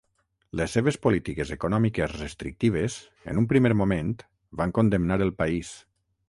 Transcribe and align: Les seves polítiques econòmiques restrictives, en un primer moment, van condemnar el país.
Les 0.59 0.71
seves 0.75 0.95
polítiques 1.01 1.51
econòmiques 1.55 2.15
restrictives, 2.21 2.97
en 3.35 3.43
un 3.43 3.49
primer 3.53 3.73
moment, 3.83 4.11
van 4.63 4.75
condemnar 4.79 5.21
el 5.29 5.37
país. 5.45 5.77